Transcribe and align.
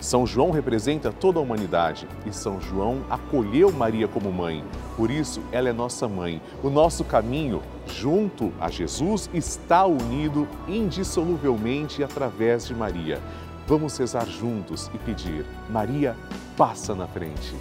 São 0.00 0.26
João 0.26 0.50
representa 0.50 1.12
toda 1.12 1.38
a 1.38 1.42
humanidade 1.42 2.06
e 2.24 2.32
São 2.32 2.60
João 2.60 3.02
acolheu 3.10 3.72
Maria 3.72 4.06
como 4.06 4.32
mãe. 4.32 4.64
Por 4.96 5.10
isso, 5.10 5.40
ela 5.50 5.68
é 5.68 5.72
nossa 5.72 6.06
mãe. 6.06 6.40
O 6.62 6.70
nosso 6.70 7.04
caminho 7.04 7.60
junto 7.86 8.52
a 8.60 8.70
Jesus 8.70 9.28
está 9.34 9.84
unido 9.86 10.46
indissoluvelmente 10.68 12.02
através 12.04 12.66
de 12.66 12.74
Maria. 12.74 13.20
Vamos 13.66 13.98
rezar 13.98 14.26
juntos 14.26 14.90
e 14.94 14.98
pedir: 14.98 15.44
Maria, 15.68 16.16
passa 16.56 16.94
na 16.94 17.06
frente. 17.06 17.54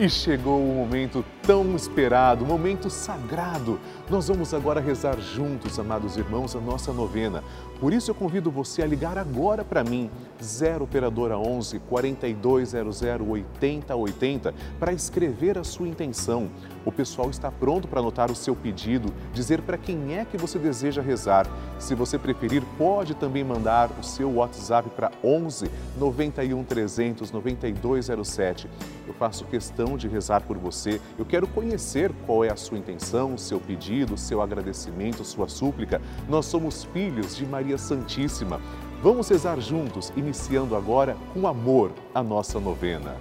E 0.00 0.08
chegou 0.08 0.58
o 0.58 0.74
momento 0.74 1.22
tão 1.42 1.76
esperado, 1.76 2.42
o 2.42 2.48
momento 2.48 2.88
sagrado. 2.88 3.78
Nós 4.08 4.28
vamos 4.28 4.54
agora 4.54 4.80
rezar 4.80 5.20
juntos, 5.20 5.78
amados 5.78 6.16
irmãos, 6.16 6.56
a 6.56 6.60
nossa 6.60 6.90
novena. 6.90 7.44
Por 7.78 7.92
isso 7.92 8.10
eu 8.10 8.14
convido 8.14 8.50
você 8.50 8.82
a 8.82 8.86
ligar 8.86 9.18
agora 9.18 9.62
para 9.62 9.84
mim, 9.84 10.10
0 10.42 10.84
operadora 10.84 11.38
11 11.38 11.80
4200 11.80 13.02
8080, 13.28 14.54
para 14.78 14.92
escrever 14.92 15.58
a 15.58 15.64
sua 15.64 15.86
intenção. 15.86 16.50
O 16.82 16.90
pessoal 16.90 17.28
está 17.28 17.50
pronto 17.50 17.86
para 17.86 18.00
anotar 18.00 18.30
o 18.30 18.34
seu 18.34 18.56
pedido, 18.56 19.12
dizer 19.34 19.60
para 19.60 19.76
quem 19.76 20.16
é 20.16 20.24
que 20.24 20.38
você 20.38 20.58
deseja 20.58 21.02
rezar. 21.02 21.46
Se 21.78 21.94
você 21.94 22.18
preferir, 22.18 22.62
pode 22.78 23.14
também 23.14 23.44
mandar 23.44 23.90
o 24.00 24.02
seu 24.02 24.34
WhatsApp 24.36 24.88
para 24.90 25.10
11 25.22 25.70
91 25.98 26.64
300 26.64 27.30
9207. 27.30 28.66
Eu 29.06 29.14
faço 29.14 29.44
questão 29.44 29.89
de 29.96 30.08
rezar 30.08 30.42
por 30.42 30.58
você. 30.58 31.00
Eu 31.18 31.24
quero 31.24 31.46
conhecer 31.46 32.12
qual 32.26 32.44
é 32.44 32.50
a 32.50 32.56
sua 32.56 32.78
intenção, 32.78 33.36
seu 33.36 33.60
pedido, 33.60 34.16
seu 34.16 34.42
agradecimento, 34.42 35.24
sua 35.24 35.48
súplica. 35.48 36.00
Nós 36.28 36.46
somos 36.46 36.84
filhos 36.84 37.36
de 37.36 37.46
Maria 37.46 37.78
Santíssima. 37.78 38.60
Vamos 39.02 39.28
rezar 39.28 39.58
juntos, 39.60 40.12
iniciando 40.16 40.76
agora 40.76 41.16
com 41.32 41.46
amor 41.46 41.90
a 42.14 42.22
nossa 42.22 42.60
novena. 42.60 43.16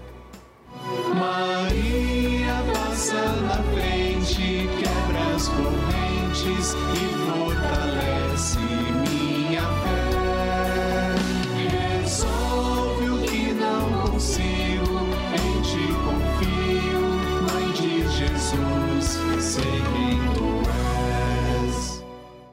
Maria 1.15 1.88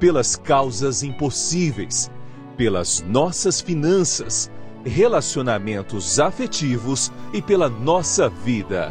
pelas 0.00 0.34
causas 0.34 1.02
impossíveis, 1.02 2.10
pelas 2.56 3.04
nossas 3.06 3.60
finanças, 3.60 4.50
relacionamentos 4.82 6.18
afetivos 6.18 7.12
e 7.34 7.42
pela 7.42 7.68
nossa 7.68 8.30
vida. 8.30 8.90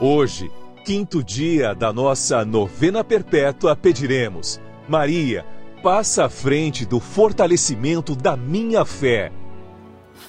Hoje, 0.00 0.50
quinto 0.86 1.22
dia 1.22 1.74
da 1.74 1.92
nossa 1.92 2.44
novena 2.46 3.04
perpétua, 3.04 3.76
pediremos: 3.76 4.58
Maria, 4.88 5.44
passa 5.82 6.24
à 6.24 6.28
frente 6.30 6.86
do 6.86 6.98
fortalecimento 6.98 8.16
da 8.16 8.36
minha 8.36 8.86
fé. 8.86 9.30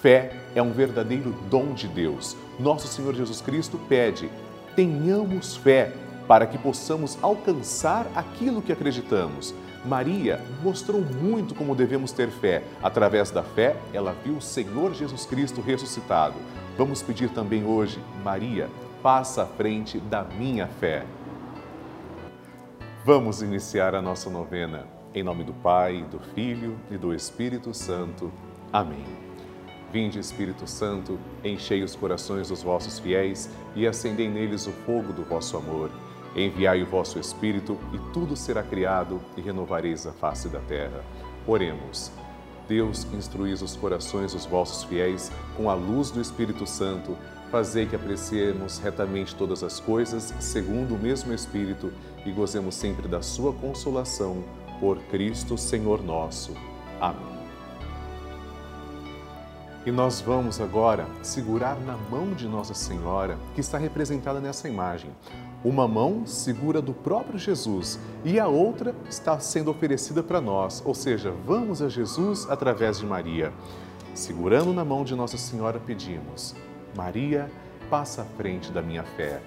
Fé 0.01 0.33
é 0.53 0.61
um 0.61 0.72
verdadeiro 0.72 1.33
dom 1.49 1.73
de 1.73 1.88
Deus. 1.88 2.35
Nosso 2.59 2.88
Senhor 2.89 3.16
Jesus 3.16 3.39
Cristo 3.39 3.79
pede: 3.88 4.29
tenhamos 4.75 5.55
fé 5.55 5.94
para 6.29 6.45
que 6.45 6.59
possamos 6.59 7.17
alcançar 7.23 8.06
aquilo 8.13 8.62
que 8.62 8.72
acreditamos. 8.72 9.51
Maria 9.84 10.40
mostrou 10.62 11.01
muito 11.01 11.56
como 11.56 11.73
devemos 11.73 12.12
ter 12.12 12.29
fé. 12.29 12.62
Através 12.84 13.31
da 13.31 13.41
fé, 13.41 13.75
ela 13.91 14.16
viu 14.23 14.35
o 14.35 14.41
Senhor 14.41 14.94
Jesus 14.94 15.25
Cristo 15.25 15.59
ressuscitado. 15.59 16.35
Vamos 16.78 17.01
pedir 17.01 17.31
também 17.31 17.66
hoje, 17.66 18.00
Maria, 18.23 18.69
passa 19.01 19.41
à 19.41 19.45
frente 19.47 19.97
da 19.97 20.23
minha 20.23 20.67
fé. 20.67 21.03
Vamos 23.03 23.41
iniciar 23.41 23.96
a 23.96 24.01
nossa 24.01 24.29
novena. 24.29 24.85
Em 25.16 25.23
nome 25.23 25.44
do 25.44 25.53
Pai, 25.53 26.06
do 26.11 26.19
Filho 26.35 26.78
e 26.91 26.97
do 26.97 27.11
Espírito 27.11 27.73
Santo. 27.73 28.31
Amém. 28.72 29.03
Vinde, 29.91 30.19
Espírito 30.19 30.67
Santo, 30.67 31.17
enchei 31.44 31.81
os 31.81 31.96
corações 31.96 32.50
dos 32.50 32.61
vossos 32.61 33.00
fiéis 33.00 33.50
e 33.75 33.88
acendei 33.88 34.29
neles 34.29 34.67
o 34.67 34.72
fogo 34.72 35.11
do 35.11 35.23
vosso 35.23 35.57
amor. 35.57 35.90
Enviai 36.35 36.84
o 36.84 36.85
vosso 36.85 37.19
Espírito 37.19 37.78
e 37.94 37.97
tudo 38.13 38.35
será 38.35 38.63
criado 38.63 39.22
e 39.35 39.41
renovareis 39.41 40.06
a 40.06 40.12
face 40.12 40.47
da 40.47 40.59
terra. 40.59 41.03
Oremos. 41.47 42.12
Deus, 42.67 43.07
instruís 43.13 43.63
os 43.63 43.75
corações 43.75 44.34
dos 44.34 44.45
vossos 44.45 44.84
fiéis 44.84 45.31
com 45.57 45.69
a 45.69 45.73
luz 45.73 46.12
do 46.12 46.22
Espírito 46.22 46.67
Santo, 46.67 47.17
fazei 47.50 47.88
que 47.88 47.95
apreciemos 47.95 48.78
retamente 48.78 49.34
todas 49.34 49.63
as 49.63 49.79
coisas, 49.79 50.34
segundo 50.40 50.94
o 50.94 51.00
mesmo 51.00 51.34
Espírito, 51.34 51.91
e 52.23 52.31
gozemos 52.31 52.75
sempre 52.75 53.07
da 53.07 53.23
sua 53.23 53.51
consolação. 53.51 54.44
Por 54.79 55.00
Cristo, 55.06 55.57
Senhor 55.57 56.03
nosso. 56.03 56.53
Amém. 57.01 57.40
E 59.85 59.91
nós 59.91 60.22
vamos 60.22 60.61
agora 60.61 61.07
segurar 61.23 61.79
na 61.79 61.97
mão 61.97 62.34
de 62.34 62.47
Nossa 62.47 62.75
Senhora, 62.75 63.38
que 63.56 63.61
está 63.61 63.78
representada 63.78 64.40
nessa 64.40 64.69
imagem. 64.69 65.09
Uma 65.64 65.90
mão 65.90 66.25
segura 66.25 66.81
do 66.81 66.94
próprio 66.94 67.38
Jesus 67.38 68.00
e 68.24 68.40
a 68.40 68.47
outra 68.47 68.96
está 69.09 69.38
sendo 69.42 69.70
oferecida 69.70 70.23
para 70.23 70.40
nós, 70.40 70.82
ou 70.85 70.96
seja, 70.96 71.34
vamos 71.46 71.82
a 71.82 71.90
Jesus 71.90 72.50
através 72.50 73.00
de 73.00 73.06
Maria. 73.06 73.52
Segurando 74.14 74.72
na 74.72 74.85
mão 74.85 75.03
de 75.03 75.14
Nossa 75.16 75.38
Senhora, 75.38 75.78
pedimos: 75.78 76.56
Maria, 76.96 77.52
passa 77.90 78.22
à 78.22 78.26
frente 78.26 78.72
da 78.72 78.82
minha 78.82 79.03
fé. 79.03 79.41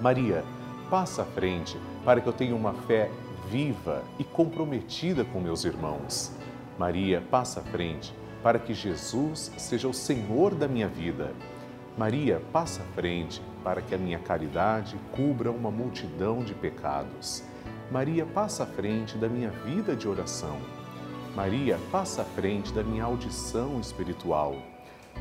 Maria, 0.00 0.42
passa 0.88 1.20
à 1.20 1.24
frente 1.26 1.78
para 2.06 2.22
que 2.22 2.26
eu 2.26 2.32
tenha 2.32 2.56
uma 2.56 2.72
fé 2.72 3.10
viva 3.50 4.02
e 4.18 4.24
comprometida 4.24 5.26
com 5.26 5.40
meus 5.40 5.64
irmãos. 5.64 6.32
Maria, 6.78 7.22
passa 7.30 7.60
à 7.60 7.62
frente 7.62 8.14
para 8.42 8.58
que 8.58 8.72
Jesus 8.72 9.52
seja 9.58 9.88
o 9.88 9.94
Senhor 9.94 10.54
da 10.54 10.66
minha 10.66 10.88
vida. 10.88 11.32
Maria, 11.98 12.40
passa 12.50 12.80
à 12.80 12.84
frente 12.94 13.42
para 13.64 13.80
que 13.80 13.94
a 13.94 13.98
minha 13.98 14.18
caridade 14.18 14.96
cubra 15.10 15.50
uma 15.50 15.70
multidão 15.70 16.44
de 16.44 16.54
pecados. 16.54 17.42
Maria, 17.90 18.26
passa 18.26 18.64
à 18.64 18.66
frente 18.66 19.16
da 19.16 19.28
minha 19.28 19.50
vida 19.50 19.96
de 19.96 20.06
oração. 20.06 20.58
Maria, 21.34 21.78
passa 21.90 22.22
à 22.22 22.24
frente 22.24 22.72
da 22.72 22.84
minha 22.84 23.04
audição 23.04 23.80
espiritual. 23.80 24.56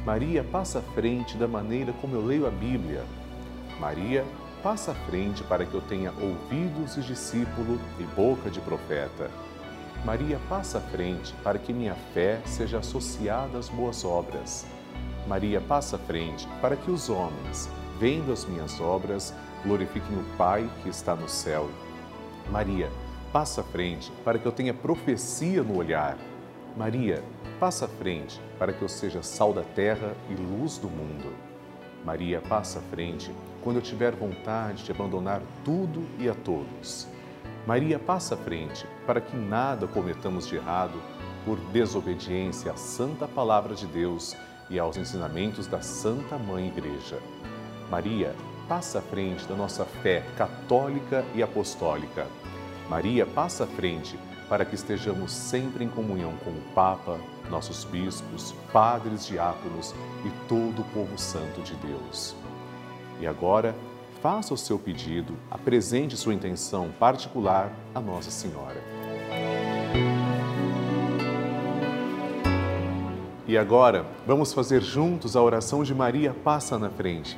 Maria, 0.06 0.44
passa 0.44 0.80
à 0.80 0.82
frente 0.82 1.38
da 1.38 1.48
maneira 1.48 1.94
como 1.94 2.16
eu 2.16 2.26
leio 2.26 2.46
a 2.46 2.52
Bíblia. 2.52 3.04
Maria, 3.80 4.26
passa 4.62 4.92
à 4.92 4.96
frente 4.96 5.44
para 5.44 5.66
que 5.66 5.74
eu 5.74 5.82
tenha 5.82 6.12
ouvidos 6.12 6.96
de 6.96 7.04
discípulo 7.04 7.80
e 8.00 8.04
boca 8.16 8.50
de 8.50 8.60
profeta. 8.60 9.32
Maria, 10.06 10.40
passa 10.50 10.80
à 10.80 10.82
frente 10.82 11.34
para 11.44 11.58
que 11.58 11.72
minha 11.72 11.96
fé 12.14 12.42
seja 12.46 12.80
associada 12.80 13.58
às 13.58 13.70
boas 13.70 14.04
obras. 14.04 14.66
Maria, 15.28 15.62
passa 15.62 15.96
à 15.96 16.00
frente 16.00 16.48
para 16.62 16.76
que 16.76 16.92
os 16.92 17.10
homens, 17.10 17.70
vendo 18.00 18.32
as 18.32 18.46
minhas 18.46 18.80
obras, 18.80 19.34
glorifiquem 19.64 20.18
o 20.18 20.38
Pai 20.38 20.70
que 20.82 20.90
está 20.90 21.16
no 21.16 21.30
céu. 21.30 21.70
Maria, 22.50 22.90
passa 23.32 23.62
à 23.62 23.64
frente 23.64 24.12
para 24.24 24.38
que 24.38 24.46
eu 24.46 24.52
tenha 24.52 24.74
profecia 24.74 25.64
no 25.64 25.78
olhar. 25.78 26.18
Maria, 26.78 27.24
passa 27.60 27.86
à 27.86 27.88
frente 27.88 28.42
para 28.60 28.74
que 28.74 28.82
eu 28.82 28.90
seja 28.90 29.24
sal 29.24 29.54
da 29.54 29.64
terra 29.64 30.16
e 30.30 30.34
luz 30.34 30.78
do 30.78 30.88
mundo. 30.88 31.34
Maria, 32.06 32.42
passa 32.42 32.80
à 32.80 32.82
frente 32.82 33.32
quando 33.64 33.78
eu 33.78 33.82
tiver 33.82 34.14
vontade 34.14 34.84
de 34.84 34.92
abandonar 34.92 35.42
tudo 35.64 36.04
e 36.20 36.28
a 36.28 36.36
todos. 36.36 37.08
Maria, 37.66 37.98
passa 37.98 38.36
à 38.36 38.38
frente 38.38 38.86
para 39.08 39.22
que 39.22 39.36
nada 39.36 39.88
cometamos 39.88 40.46
de 40.48 40.58
errado 40.58 41.02
por 41.46 41.58
desobediência 41.72 42.72
à 42.72 42.76
santa 42.76 43.28
palavra 43.28 43.74
de 43.74 43.88
Deus 43.88 44.36
e 44.70 44.78
aos 44.80 44.98
ensinamentos 44.98 45.68
da 45.68 45.82
Santa 45.82 46.38
Mãe 46.38 46.68
Igreja. 46.68 47.20
Maria, 47.94 48.34
passa 48.68 48.98
à 48.98 49.02
frente 49.04 49.46
da 49.46 49.54
nossa 49.54 49.86
fé 49.86 50.26
católica 50.36 51.24
e 51.36 51.44
apostólica. 51.44 52.26
Maria, 52.90 53.24
passa 53.24 53.66
à 53.66 53.68
frente 53.68 54.18
para 54.50 54.66
que 54.66 54.74
estejamos 54.74 55.32
sempre 55.32 55.86
em 55.86 55.88
comunhão 55.88 56.34
com 56.44 56.50
o 56.50 56.62
Papa, 56.74 57.20
nossos 57.52 57.84
bispos, 57.84 58.56
padres, 58.74 59.28
diáconos 59.28 59.94
e 60.26 60.48
todo 60.50 60.82
o 60.82 60.86
povo 60.86 61.16
santo 61.20 61.62
de 61.62 61.76
Deus. 61.76 62.36
E 63.22 63.28
agora, 63.28 63.76
faça 64.24 64.56
o 64.56 64.58
seu 64.58 64.80
pedido, 64.80 65.36
apresente 65.52 66.18
sua 66.18 66.34
intenção 66.34 66.90
particular 67.00 67.72
a 67.94 68.02
Nossa 68.02 68.32
Senhora. 68.32 68.82
E 73.48 73.56
agora, 73.56 74.04
vamos 74.26 74.52
fazer 74.52 74.82
juntos 74.82 75.36
a 75.36 75.44
oração 75.44 75.84
de 75.84 75.94
Maria 75.94 76.34
Passa 76.34 76.80
na 76.80 76.90
Frente. 76.90 77.38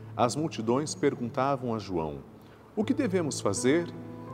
as 0.15 0.35
multidões 0.35 0.93
perguntavam 0.93 1.73
a 1.73 1.79
João: 1.79 2.19
O 2.75 2.83
que 2.83 2.93
devemos 2.93 3.39
fazer? 3.39 3.87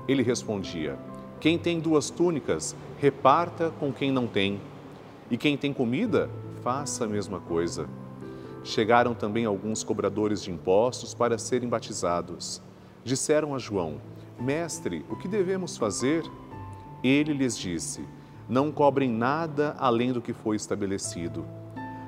Ele 0.08 0.24
respondia: 0.24 0.98
Quem 1.40 1.58
tem 1.58 1.80
duas 1.80 2.10
túnicas, 2.10 2.76
reparta 3.00 3.72
com 3.80 3.92
quem 3.92 4.12
não 4.12 4.28
tem. 4.28 4.60
E 5.30 5.38
quem 5.38 5.58
tem 5.58 5.74
comida, 5.74 6.30
faça 6.64 7.04
a 7.04 7.08
mesma 7.08 7.40
coisa. 7.40 7.88
Chegaram 8.64 9.14
também 9.14 9.46
alguns 9.46 9.84
cobradores 9.84 10.42
de 10.42 10.52
impostos 10.52 11.14
para 11.14 11.38
serem 11.38 11.70
batizados. 11.70 12.62
Disseram 13.04 13.54
a 13.54 13.60
João: 13.60 14.02
Mestre, 14.40 15.06
o 15.10 15.16
que 15.16 15.28
devemos 15.28 15.78
fazer? 15.78 16.24
Ele 17.04 17.34
lhes 17.34 17.58
disse: 17.58 18.04
Não 18.50 18.72
cobrem 18.72 19.10
nada 19.10 19.76
além 19.78 20.12
do 20.12 20.22
que 20.22 20.34
foi 20.34 20.56
estabelecido. 20.56 21.46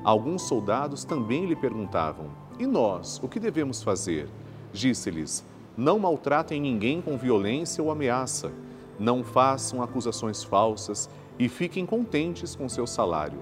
Alguns 0.04 0.44
soldados 0.44 1.04
também 1.04 1.45
lhe 1.45 1.56
perguntavam: 1.56 2.27
E 2.59 2.67
nós, 2.67 3.21
o 3.23 3.27
que 3.29 3.39
devemos 3.39 3.81
fazer? 3.81 4.27
Disse-lhes: 4.73 5.45
Não 5.77 5.97
maltratem 5.97 6.59
ninguém 6.59 7.01
com 7.01 7.17
violência 7.17 7.81
ou 7.81 7.89
ameaça. 7.89 8.51
Não 9.00 9.23
façam 9.23 9.81
acusações 9.81 10.44
falsas 10.44 11.09
e 11.39 11.47
fiquem 11.47 11.85
contentes 11.85 12.57
com 12.57 12.67
seu 12.67 12.85
salário. 12.85 13.39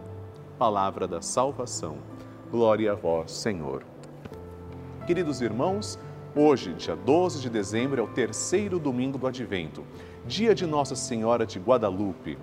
Palavra 0.59 1.07
da 1.07 1.19
salvação. 1.19 1.97
Glória 2.51 2.91
a 2.91 2.95
vós, 2.95 3.31
Senhor. 3.31 3.83
Queridos 5.07 5.41
irmãos, 5.41 5.97
hoje, 6.35 6.73
dia 6.73 6.95
12 6.95 7.41
de 7.41 7.49
dezembro, 7.49 7.99
é 7.99 8.03
o 8.03 8.07
terceiro 8.07 8.77
domingo 8.77 9.17
do 9.17 9.25
Advento, 9.25 9.83
dia 10.27 10.53
de 10.53 10.67
Nossa 10.67 10.95
Senhora 10.95 11.43
de 11.43 11.57
Guadalupe. 11.57 12.37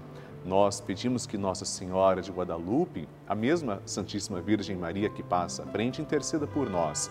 Nós 0.45 0.79
pedimos 0.79 1.27
que 1.27 1.39
Nossa 1.39 1.65
Senhora 1.65 2.21
de 2.21 2.31
Guadalupe, 2.31 3.09
a 3.27 3.35
mesma 3.35 3.81
Santíssima 3.87 4.43
Virgem 4.43 4.77
Maria 4.77 5.09
que 5.09 5.23
passa 5.23 5.63
à 5.63 5.67
frente, 5.67 6.03
interceda 6.03 6.47
por 6.47 6.69
nós. 6.69 7.11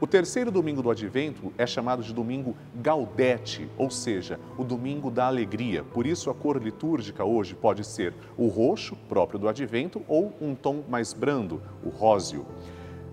O 0.00 0.06
terceiro 0.06 0.50
domingo 0.50 0.80
do 0.80 0.90
Advento 0.90 1.52
é 1.58 1.66
chamado 1.66 2.02
de 2.02 2.14
domingo 2.14 2.56
Gaudete, 2.76 3.68
ou 3.76 3.90
seja, 3.90 4.38
o 4.56 4.64
domingo 4.64 5.10
da 5.10 5.26
alegria. 5.26 5.82
Por 5.82 6.06
isso, 6.06 6.30
a 6.30 6.34
cor 6.34 6.62
litúrgica 6.62 7.24
hoje 7.24 7.54
pode 7.54 7.84
ser 7.84 8.14
o 8.36 8.46
roxo, 8.46 8.96
próprio 9.08 9.38
do 9.38 9.48
Advento, 9.48 10.02
ou 10.06 10.32
um 10.40 10.54
tom 10.54 10.84
mais 10.88 11.12
brando, 11.12 11.60
o 11.84 11.90
róseo. 11.90 12.46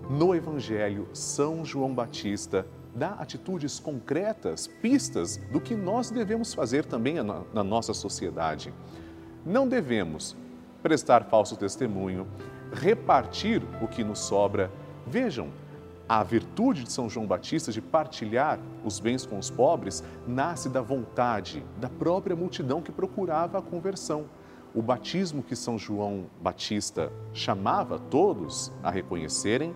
No 0.08 0.34
Evangelho, 0.34 1.08
São 1.12 1.64
João 1.64 1.92
Batista 1.92 2.64
dá 2.94 3.10
atitudes 3.10 3.78
concretas, 3.78 4.66
pistas 4.66 5.36
do 5.52 5.60
que 5.60 5.74
nós 5.74 6.10
devemos 6.10 6.54
fazer 6.54 6.86
também 6.86 7.16
na 7.52 7.62
nossa 7.62 7.92
sociedade. 7.92 8.72
Não 9.44 9.68
devemos 9.68 10.36
prestar 10.82 11.24
falso 11.24 11.56
testemunho, 11.56 12.26
repartir 12.72 13.62
o 13.80 13.88
que 13.88 14.04
nos 14.04 14.18
sobra. 14.20 14.70
Vejam, 15.06 15.48
a 16.08 16.22
virtude 16.22 16.84
de 16.84 16.92
São 16.92 17.08
João 17.08 17.26
Batista 17.26 17.70
de 17.70 17.82
partilhar 17.82 18.58
os 18.84 18.98
bens 18.98 19.26
com 19.26 19.38
os 19.38 19.50
pobres 19.50 20.02
nasce 20.26 20.68
da 20.68 20.80
vontade 20.80 21.62
da 21.78 21.88
própria 21.88 22.34
multidão 22.34 22.80
que 22.80 22.90
procurava 22.90 23.58
a 23.58 23.62
conversão. 23.62 24.24
O 24.74 24.80
batismo 24.80 25.42
que 25.42 25.54
São 25.54 25.78
João 25.78 26.26
Batista 26.40 27.12
chamava 27.32 27.98
todos 27.98 28.72
a 28.82 28.90
reconhecerem 28.90 29.74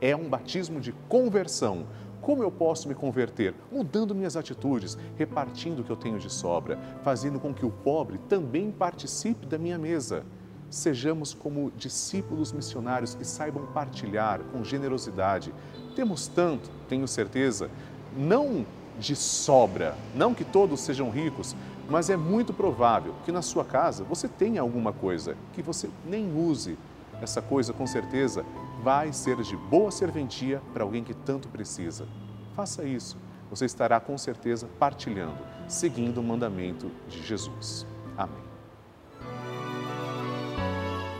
é 0.00 0.14
um 0.14 0.28
batismo 0.28 0.80
de 0.80 0.92
conversão, 1.08 1.86
como 2.22 2.44
eu 2.44 2.52
posso 2.52 2.88
me 2.88 2.94
converter? 2.94 3.52
Mudando 3.70 4.14
minhas 4.14 4.36
atitudes, 4.36 4.96
repartindo 5.16 5.80
o 5.80 5.84
que 5.84 5.90
eu 5.90 5.96
tenho 5.96 6.20
de 6.20 6.30
sobra, 6.30 6.78
fazendo 7.02 7.40
com 7.40 7.52
que 7.52 7.66
o 7.66 7.70
pobre 7.70 8.16
também 8.28 8.70
participe 8.70 9.44
da 9.44 9.58
minha 9.58 9.76
mesa. 9.76 10.24
Sejamos 10.70 11.34
como 11.34 11.72
discípulos 11.76 12.52
missionários 12.52 13.16
que 13.16 13.24
saibam 13.24 13.66
partilhar 13.74 14.38
com 14.52 14.62
generosidade. 14.62 15.52
Temos 15.96 16.28
tanto, 16.28 16.70
tenho 16.88 17.08
certeza, 17.08 17.68
não 18.16 18.64
de 19.00 19.16
sobra, 19.16 19.96
não 20.14 20.32
que 20.32 20.44
todos 20.44 20.80
sejam 20.80 21.10
ricos, 21.10 21.56
mas 21.90 22.08
é 22.08 22.16
muito 22.16 22.52
provável 22.52 23.14
que 23.24 23.32
na 23.32 23.42
sua 23.42 23.64
casa 23.64 24.04
você 24.04 24.28
tenha 24.28 24.60
alguma 24.60 24.92
coisa 24.92 25.36
que 25.52 25.60
você 25.60 25.90
nem 26.06 26.32
use. 26.32 26.78
Essa 27.20 27.42
coisa, 27.42 27.72
com 27.72 27.86
certeza, 27.86 28.44
vai 28.82 29.12
ser 29.12 29.36
de 29.42 29.56
boa 29.56 29.90
serventia 29.90 30.60
para 30.72 30.82
alguém 30.82 31.04
que 31.04 31.14
tanto 31.14 31.48
precisa. 31.48 32.06
Faça 32.54 32.84
isso. 32.84 33.16
você 33.48 33.66
estará 33.66 34.00
com 34.00 34.16
certeza 34.16 34.66
partilhando, 34.78 35.38
seguindo 35.68 36.18
o 36.18 36.22
mandamento 36.22 36.90
de 37.06 37.22
Jesus. 37.22 37.86
Amém. 38.16 38.42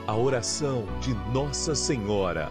A 0.07 0.17
oração 0.17 0.87
de 1.01 1.13
Nossa 1.31 1.75
Senhora. 1.75 2.51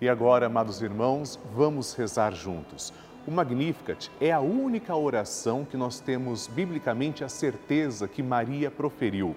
E 0.00 0.08
agora, 0.08 0.46
amados 0.46 0.80
irmãos, 0.80 1.38
vamos 1.52 1.92
rezar 1.94 2.32
juntos. 2.32 2.92
O 3.26 3.30
Magnificat 3.30 4.10
é 4.20 4.32
a 4.32 4.40
única 4.40 4.96
oração 4.96 5.64
que 5.64 5.76
nós 5.76 6.00
temos 6.00 6.48
biblicamente 6.48 7.22
a 7.22 7.28
certeza 7.28 8.08
que 8.08 8.22
Maria 8.22 8.70
proferiu. 8.70 9.36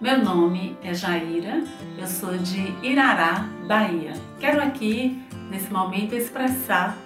Meu 0.00 0.16
nome 0.24 0.78
é 0.82 0.94
Jaira, 0.94 1.62
eu 1.98 2.06
sou 2.06 2.38
de 2.38 2.74
Irará, 2.82 3.46
Bahia. 3.68 4.14
Quero 4.38 4.62
aqui, 4.62 5.22
nesse 5.50 5.70
momento, 5.70 6.14
expressar 6.14 6.96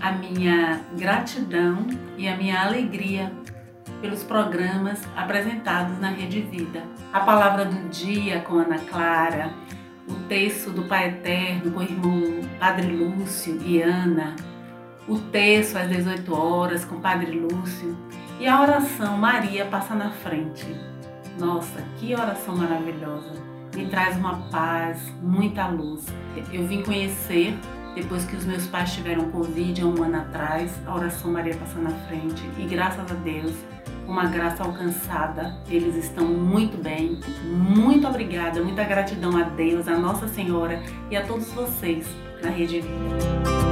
a 0.00 0.12
minha 0.12 0.80
gratidão 0.96 1.86
e 2.16 2.26
a 2.26 2.34
minha 2.34 2.62
alegria 2.62 3.30
pelos 4.00 4.24
programas 4.24 5.02
apresentados 5.14 6.00
na 6.00 6.08
Rede 6.08 6.40
Vida. 6.40 6.84
A 7.12 7.20
palavra 7.20 7.66
do 7.66 7.90
dia 7.90 8.40
com 8.40 8.54
Ana 8.54 8.78
Clara, 8.78 9.52
o 10.08 10.14
texto 10.26 10.70
do 10.70 10.84
Pai 10.84 11.08
Eterno 11.08 11.70
com 11.70 11.80
o 11.80 11.82
irmão 11.82 12.40
Padre 12.58 12.86
Lúcio 12.96 13.60
e 13.62 13.82
Ana, 13.82 14.34
o 15.06 15.18
texto 15.18 15.76
às 15.76 15.86
18 15.86 16.34
horas 16.34 16.82
com 16.82 16.98
Padre 16.98 17.38
Lúcio 17.38 17.94
e 18.40 18.48
a 18.48 18.58
oração 18.58 19.18
Maria 19.18 19.66
passa 19.66 19.94
na 19.94 20.10
frente. 20.10 20.91
Nossa, 21.38 21.82
que 21.98 22.14
oração 22.14 22.56
maravilhosa! 22.56 23.32
Me 23.74 23.86
traz 23.86 24.16
uma 24.16 24.36
paz, 24.50 25.00
muita 25.22 25.66
luz. 25.68 26.04
Eu 26.52 26.66
vim 26.66 26.82
conhecer, 26.82 27.58
depois 27.94 28.24
que 28.24 28.36
os 28.36 28.44
meus 28.44 28.66
pais 28.66 28.92
tiveram 28.92 29.30
Covid 29.30 29.80
há 29.80 29.86
um 29.86 30.02
ano 30.02 30.18
atrás, 30.18 30.70
a 30.86 30.94
oração 30.94 31.32
Maria 31.32 31.56
passa 31.56 31.78
na 31.78 31.90
frente 32.06 32.42
e 32.58 32.66
graças 32.66 33.10
a 33.10 33.14
Deus, 33.14 33.52
uma 34.06 34.26
graça 34.26 34.62
alcançada, 34.62 35.56
eles 35.68 35.96
estão 35.96 36.26
muito 36.26 36.76
bem. 36.82 37.18
Muito 37.44 38.06
obrigada, 38.06 38.62
muita 38.62 38.84
gratidão 38.84 39.36
a 39.36 39.44
Deus, 39.44 39.88
a 39.88 39.96
Nossa 39.96 40.28
Senhora 40.28 40.82
e 41.10 41.16
a 41.16 41.24
todos 41.24 41.50
vocês 41.52 42.06
na 42.42 42.50
Rede 42.50 42.80
Vida. 42.80 43.71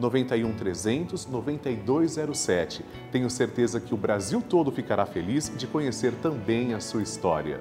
91 0.00 0.52
300 0.54 1.26
9207. 1.26 2.84
Tenho 3.12 3.28
certeza 3.28 3.78
que 3.78 3.94
o 3.94 3.96
Brasil 3.96 4.42
todo 4.42 4.72
ficará 4.72 5.04
feliz 5.04 5.52
de 5.54 5.66
conhecer 5.66 6.14
também 6.14 6.74
a 6.74 6.80
sua 6.80 7.02
história. 7.02 7.60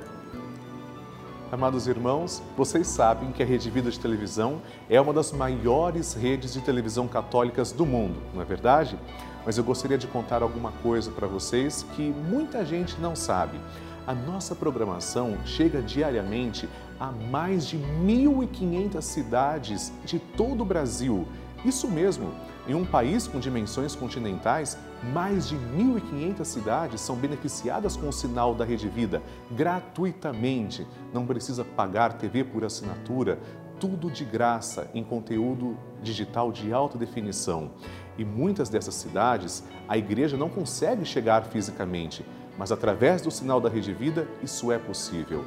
Amados 1.52 1.88
irmãos, 1.88 2.44
vocês 2.56 2.88
sabem 2.88 3.32
que 3.32 3.42
a 3.42 3.46
Rede 3.46 3.70
Vida 3.72 3.90
de 3.90 4.00
Televisão 4.00 4.62
é 4.88 5.02
uma 5.02 5.12
das 5.12 5.32
maiores 5.32 6.14
redes 6.14 6.54
de 6.54 6.62
televisão 6.62 7.08
católicas 7.08 7.72
do 7.72 7.88
mundo, 7.88 8.22
não 8.36 8.42
é 8.42 8.46
verdade? 8.46 8.98
Mas 9.44 9.58
eu 9.58 9.64
gostaria 9.64 9.98
de 9.98 10.06
contar 10.06 10.44
alguma 10.44 10.72
coisa 10.84 11.10
para 11.10 11.26
vocês 11.26 11.84
que 11.96 12.04
muita 12.04 12.64
gente 12.64 13.02
não 13.02 13.16
sabe. 13.16 13.60
A 14.06 14.14
nossa 14.14 14.54
programação 14.54 15.38
chega 15.44 15.82
diariamente 15.82 16.70
a 17.00 17.12
mais 17.12 17.68
de 17.68 17.78
1.500 17.78 19.02
cidades 19.02 19.92
de 20.06 20.20
todo 20.20 20.62
o 20.62 20.66
Brasil 20.66 21.28
isso 21.66 21.90
mesmo, 21.90 22.34
em 22.68 22.74
um 22.74 22.86
país 22.86 23.28
com 23.28 23.40
dimensões 23.40 23.96
continentais, 23.96 24.78
mais 25.14 25.48
de 25.48 25.56
1.500 25.56 26.46
cidades 26.46 27.02
são 27.02 27.16
beneficiadas 27.16 27.98
com 27.98 28.08
o 28.08 28.14
sinal 28.14 28.54
da 28.56 28.64
Rede 28.64 28.88
Vida 28.88 29.22
gratuitamente. 29.52 30.88
Não 31.14 31.26
precisa 31.26 31.66
pagar 31.66 32.14
TV 32.14 32.44
por 32.44 32.64
assinatura, 32.64 33.40
tudo 33.80 34.12
de 34.12 34.26
graça 34.26 34.90
em 34.94 35.04
conteúdo 35.04 35.78
digital 36.02 36.52
de 36.52 36.72
alta 36.72 36.98
definição. 36.98 37.72
E 38.18 38.26
muitas 38.26 38.70
dessas 38.70 38.96
cidades, 38.96 39.64
a 39.88 39.98
igreja 39.98 40.38
não 40.38 40.50
consegue 40.50 41.06
chegar 41.06 41.46
fisicamente, 41.46 42.26
mas 42.58 42.72
através 42.72 43.22
do 43.22 43.32
sinal 43.32 43.62
da 43.62 43.70
Rede 43.70 43.94
Vida, 43.94 44.28
isso 44.44 44.72
é 44.72 44.78
possível. 44.78 45.46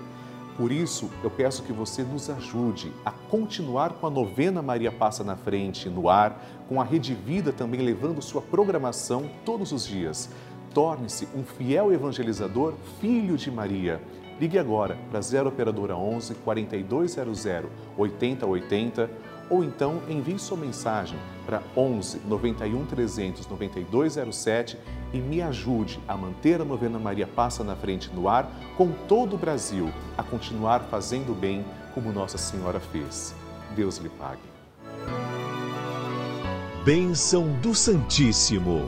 Por 0.56 0.70
isso, 0.70 1.10
eu 1.24 1.30
peço 1.30 1.62
que 1.62 1.72
você 1.72 2.02
nos 2.02 2.28
ajude 2.28 2.92
a 3.04 3.10
continuar 3.10 3.94
com 3.94 4.06
a 4.06 4.10
novena 4.10 4.60
Maria 4.60 4.92
Passa 4.92 5.24
na 5.24 5.34
Frente 5.34 5.88
no 5.88 6.10
ar, 6.10 6.44
com 6.68 6.80
a 6.80 6.84
Rede 6.84 7.14
Vida 7.14 7.52
também 7.52 7.80
levando 7.80 8.20
sua 8.20 8.42
programação 8.42 9.30
todos 9.46 9.72
os 9.72 9.86
dias. 9.86 10.28
Torne-se 10.74 11.26
um 11.34 11.42
fiel 11.42 11.92
evangelizador, 11.92 12.74
filho 13.00 13.36
de 13.36 13.50
Maria. 13.50 14.00
Ligue 14.38 14.58
agora 14.58 14.98
para 15.10 15.20
0 15.20 15.48
Operadora 15.48 15.96
11 15.96 16.34
4200 16.34 17.46
8080 17.96 19.10
ou 19.50 19.62
então 19.62 20.00
envie 20.08 20.38
sua 20.38 20.56
mensagem 20.56 21.18
para 21.44 21.62
11 21.76 22.20
91 22.26 22.86
300 22.86 23.46
9207 23.46 24.78
e 25.12 25.18
me 25.18 25.42
ajude 25.42 26.00
a 26.08 26.16
manter 26.16 26.60
a 26.60 26.64
novena 26.64 26.98
Maria 26.98 27.26
Passa 27.26 27.62
na 27.62 27.76
Frente 27.76 28.10
no 28.14 28.28
ar 28.28 28.50
com 28.76 28.92
todo 29.06 29.34
o 29.34 29.38
Brasil, 29.38 29.90
a 30.16 30.22
continuar 30.22 30.80
fazendo 30.84 31.34
bem 31.38 31.64
como 31.94 32.12
Nossa 32.12 32.38
Senhora 32.38 32.80
fez. 32.80 33.34
Deus 33.74 33.98
lhe 33.98 34.08
pague. 34.08 34.40
Bênção 36.84 37.52
do 37.60 37.74
Santíssimo. 37.74 38.80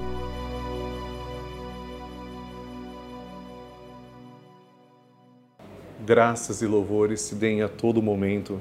Graças 6.05 6.61
e 6.61 6.67
louvores 6.67 7.23
se 7.23 7.35
deem 7.35 7.63
a 7.63 7.69
todo 7.69 8.03
momento 8.03 8.61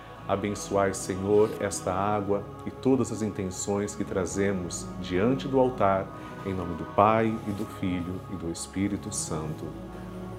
Abençoai, 0.31 0.93
Senhor, 0.93 1.49
esta 1.59 1.93
água 1.93 2.41
e 2.65 2.71
todas 2.71 3.11
as 3.11 3.21
intenções 3.21 3.93
que 3.93 4.05
trazemos 4.05 4.87
diante 5.01 5.45
do 5.45 5.59
altar, 5.59 6.07
em 6.45 6.53
nome 6.53 6.73
do 6.75 6.85
Pai 6.95 7.37
e 7.49 7.51
do 7.51 7.65
Filho 7.81 8.15
e 8.31 8.37
do 8.37 8.49
Espírito 8.49 9.13
Santo. 9.13 9.65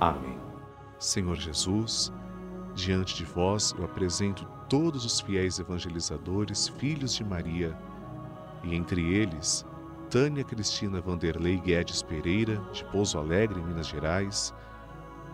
Amém. 0.01 0.39
Senhor 0.99 1.37
Jesus, 1.37 2.11
diante 2.75 3.15
de 3.15 3.27
vós 3.27 3.75
eu 3.79 3.85
apresento 3.85 4.47
todos 4.67 5.05
os 5.05 5.21
fiéis 5.21 5.59
evangelizadores, 5.59 6.69
filhos 6.69 7.15
de 7.15 7.23
Maria, 7.23 7.77
e 8.65 8.75
entre 8.75 9.15
eles, 9.15 9.63
Tânia 10.09 10.43
Cristina 10.43 11.03
Vanderlei 11.03 11.59
Guedes 11.59 12.01
Pereira, 12.01 12.57
de 12.73 12.83
Pouso 12.87 13.19
Alegre, 13.19 13.61
Minas 13.61 13.89
Gerais, 13.89 14.55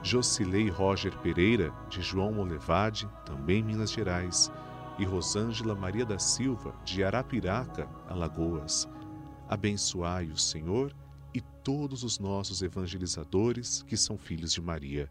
Jocilei 0.03 0.69
Roger 0.69 1.17
Pereira, 1.19 1.73
de 1.89 2.01
João 2.01 2.33
Molevade, 2.33 3.09
também 3.25 3.63
Minas 3.63 3.91
Gerais, 3.91 4.51
e 4.99 5.05
Rosângela 5.05 5.75
Maria 5.75 6.05
da 6.05 6.19
Silva, 6.19 6.75
de 6.85 7.05
Arapiraca, 7.05 7.89
Alagoas. 8.09 8.89
Abençoai 9.49 10.27
o 10.27 10.37
Senhor 10.37 10.95
e 11.33 11.41
todos 11.41 12.03
os 12.05 12.19
nossos 12.19 12.63
evangelizadores 12.63 13.83
que 13.83 13.97
são 13.97 14.19
filhos 14.19 14.53
de 14.53 14.61
Maria. 14.61 15.11